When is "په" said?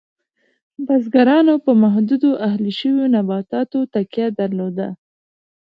1.65-1.71